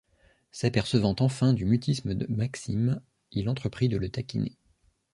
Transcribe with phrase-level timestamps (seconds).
[0.49, 4.57] S’apercevant enfin du mutisme de Maxime, il entreprit de le taquiner.